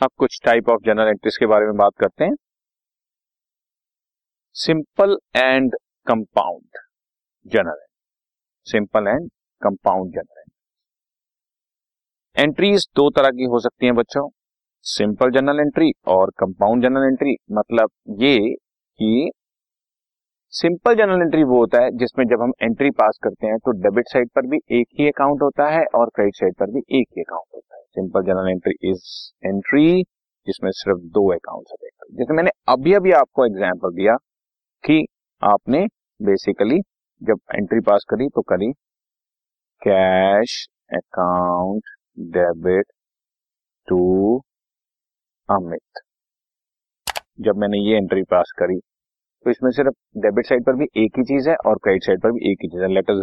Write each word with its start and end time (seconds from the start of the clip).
अब 0.00 0.10
कुछ 0.18 0.38
type 0.44 0.68
of 0.70 0.80
general 0.84 1.08
entries 1.08 1.36
के 1.36 1.46
बारे 1.46 1.66
में 1.66 1.76
बात 1.76 1.92
करते 2.00 2.24
हैं। 2.24 2.34
Simple 4.56 5.16
and 5.36 5.74
compound 6.06 6.78
journal 7.46 7.80
simple 8.66 9.08
and 9.08 9.28
compound 9.62 10.14
journal 10.14 10.42
entries 12.36 12.86
दो 12.96 13.08
तरह 13.10 13.30
की 13.30 13.44
हो 13.44 13.60
सकती 13.60 13.86
हैं 13.86 13.94
बच्चों। 13.94 14.28
सिंपल 14.86 15.30
जर्नल 15.30 15.60
एंट्री 15.60 15.90
और 16.08 16.30
कंपाउंड 16.38 16.82
जर्नल 16.82 17.06
एंट्री 17.06 17.36
मतलब 17.52 17.90
ये 18.22 18.38
कि 18.48 19.30
सिंपल 20.52 20.94
जर्नल 20.94 21.22
एंट्री 21.22 21.42
वो 21.44 21.58
होता 21.58 21.82
है 21.82 21.90
जिसमें 21.98 22.24
जब 22.26 22.42
हम 22.42 22.52
एंट्री 22.62 22.90
पास 23.00 23.18
करते 23.22 23.46
हैं 23.46 23.58
तो 23.58 23.72
डेबिट 23.82 24.08
साइड 24.08 24.30
पर 24.36 24.46
भी 24.46 24.58
एक 24.72 24.86
ही 25.00 25.08
अकाउंट 25.08 25.42
होता 25.42 25.68
है 25.70 25.84
और 25.94 26.10
क्रेडिट 26.14 26.36
साइड 26.36 26.54
पर 26.54 26.70
भी 26.70 26.80
एक 27.00 27.06
ही 27.16 27.22
अकाउंट 27.22 27.54
होता 27.54 27.69
है। 27.69 27.69
Simple 27.96 28.22
general 28.24 28.50
entry 28.50 28.90
is 28.90 29.04
entry, 29.46 30.02
जिसमें 30.46 30.70
सिर्फ़ 30.72 31.00
दो 31.14 31.26
अकाउंट 31.34 31.66
है। 31.72 31.88
जैसे 32.18 32.34
मैंने 32.34 32.50
अभी 32.68 32.92
अभी 32.94 33.12
आपको 33.14 33.46
एग्ज़ाम्पल 33.46 33.94
दिया 33.94 34.16
कि 34.84 35.04
आपने 35.42 35.86
बेसिकली 36.20 36.80
जब 37.22 37.40
एंट्री 37.54 37.80
पास 37.82 38.04
करी 38.10 38.28
तो 38.28 38.42
करी 38.44 38.70
cash 39.82 40.66
account 40.94 41.88
debit 42.34 42.86
to 43.88 43.98
Amit 45.48 46.00
जब 47.38 47.56
मैंने 47.56 47.78
ये 47.80 47.96
एंट्री 47.96 48.22
पास 48.30 48.52
करी 48.58 48.78
तो 49.46 49.50
इसमें 49.50 49.70
सिर्फ़ 49.70 49.94
डेबिट 50.20 50.46
साइड 50.46 50.64
पर 50.64 50.76
भी 50.76 50.84
एक 51.04 51.18
ही 51.18 51.24
चीज़ 51.24 51.48
है 51.50 51.54
और 51.66 51.78
क्रेडिट 51.84 52.04
साइड 52.04 52.20
पर 52.22 52.32
भी 52.32 52.50
एक 52.50 52.58
ही 52.62 52.68
चीज़ 52.68 52.82
है। 52.82 52.88
Let 52.88 53.10
us 53.10 53.20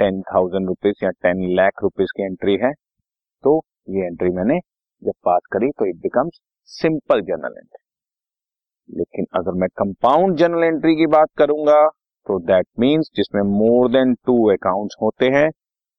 ten 0.00 0.20
thousand 0.24 0.66
rupees 0.68 1.04
या 1.04 1.10
टेन 1.22 1.44
लाख 1.56 1.82
रुपीज़ 1.82 2.12
की 2.16 2.24
एंट्री 2.24 2.56
है। 2.62 2.72
तो 3.44 3.60
ये 3.88 4.06
एंट्री 4.06 4.30
मैंने 4.30 4.58
जब 5.02 5.12
पास 5.24 5.40
करी 5.52 5.70
तो 5.70 5.86
it 5.86 5.96
becomes 5.96 6.40
simple 6.70 7.20
journal 7.22 7.54
entry 7.58 8.96
लेकिन 8.98 9.26
अगर 9.36 9.52
मैं 9.52 9.68
कंपाउंड 9.78 10.36
जर्नल 10.36 10.64
एंट्री 10.64 10.94
की 10.96 11.06
बात 11.06 11.28
करूँगा 11.38 11.80
तो 12.26 12.38
दैट 12.46 12.66
मीन्स 12.80 13.10
जिसमें 13.16 13.42
मोर 13.50 13.90
देन 13.92 14.14
टू 14.26 14.36
अकाउंट्स 14.52 14.96
होते 15.02 15.26
हैं 15.36 15.48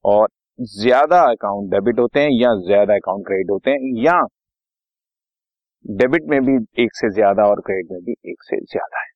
और 0.05 0.27
ज़्यादा 0.59 1.21
अकाउंट 1.31 1.71
डेबिट 1.71 1.99
होते 1.99 2.19
हैं 2.19 2.29
या 2.31 2.53
ज़्यादा 2.65 2.95
अकाउंट 2.95 3.25
क्रेडिट 3.25 3.51
होते 3.51 3.71
हैं 3.71 3.93
या 4.03 4.19
डेबिट 5.85 6.23
में 6.29 6.39
भी 6.45 6.55
एक 6.83 6.95
से 6.95 7.09
ज़्यादा 7.13 7.43
और 7.43 7.59
क्रेडिट 7.61 7.91
में 7.91 8.01
भी 8.05 8.11
एक 8.31 8.43
से 8.43 8.57
ज़्यादा 8.61 8.99
है. 9.01 9.07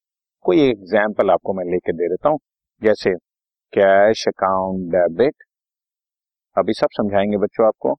कोई 0.46 0.62
एग्ज़ाम्पल 0.70 1.32
आपको 1.32 1.54
मैं 1.54 1.66
लेके 1.66 1.94
दे 1.94 2.08
देता 2.10 2.30
हूँ. 2.30 2.40
जैसे 2.82 3.14
कैश 3.74 4.28
अकाउंट 4.28 4.92
डेबिट 4.92 5.44
अभी 6.58 6.74
सब 6.74 6.88
समझाएँगे 6.98 7.38
बच्चों 7.38 7.66
आपको. 7.68 7.94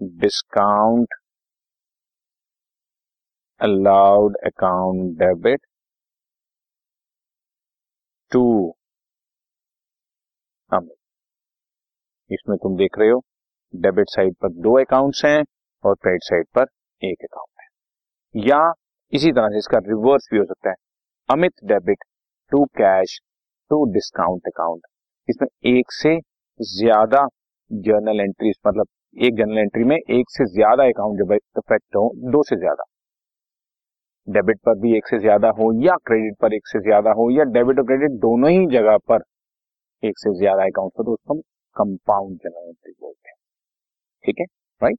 Discount 0.00 1.14
allowed 3.60 4.36
account 4.46 5.18
debit 5.18 5.60
to 8.32 8.42
Amit 10.72 10.96
इसमें 12.30 12.56
तुम 12.58 12.76
देख 12.76 12.98
रहे 12.98 13.08
हो 13.08 13.22
डेबिट 13.74 14.08
साइड 14.10 14.34
पर 14.42 14.48
दो 14.62 14.78
अकाउंट्स 14.80 15.24
हैं 15.24 15.42
और 15.84 15.94
क्रेडिट 15.94 16.22
साइड 16.22 16.46
पर 16.54 16.66
एक 17.02 17.24
अकाउंट 17.24 17.60
है। 17.60 17.66
या 18.48 18.60
इसी 19.12 19.32
तरह 19.32 19.48
से 19.48 19.58
इसका 19.58 19.78
रिवर्स 19.88 20.28
भी 20.32 20.38
हो 20.38 20.44
सकता 20.44 20.70
है। 20.70 20.76
Amit 21.28 21.52
debit 21.64 22.04
to 22.52 22.64
cash 22.78 23.18
to 23.70 23.84
discount 23.92 24.46
account 24.46 24.86
इसमें 25.28 25.48
एक 25.70 25.92
से 25.92 26.18
ज़्यादा 26.60 27.26
जर्नल 27.70 28.20
एंट्री 28.20 28.50
मतलब 28.66 28.86
एक 29.16 29.36
जर्नल 29.36 29.58
एंट्री 29.58 29.84
में 29.84 29.96
एक 29.96 30.30
से 30.30 30.44
ज़्यादा 30.46 30.84
अकाउंट 30.84 31.18
जब 31.18 31.32
इफ़ेक्ट 31.32 31.96
हो, 31.96 32.10
दो 32.16 32.42
से 32.42 32.56
ज़्यादा। 32.56 32.84
डेबिट 34.28 34.58
पर 34.66 34.78
भी 34.80 34.96
एक 34.96 35.06
से 35.06 35.18
ज़्यादा 35.18 35.48
हो 35.58 35.72
या 35.82 35.94
क्रेडिट 36.06 36.36
पर 36.40 36.54
एक 36.54 36.66
से 36.66 36.80
ज़्यादा 36.80 37.10
हो, 37.12 37.30
या 37.30 37.44
डेबिट 37.52 37.78
और 37.78 37.84
क्रेडिट 37.86 38.18
दोनों 38.20 38.50
ही 38.50 38.66
जगह 38.72 38.96
पर 39.08 39.22
एक 40.02 40.18
से 40.18 40.34
ज़्यादा 40.38 40.64
अकाउंट 40.64 40.92
हो 40.98 41.04
तो 41.04 41.12
उसको 41.12 41.34
हम 41.34 41.40
कंपाउंड 41.76 42.36
जर्नल 42.38 42.68
एंट्री 42.68 42.92
बोलते 42.92 43.28
हैं। 43.28 43.36
ठीक 44.24 44.40
है? 44.40 44.46
Right 44.80 44.98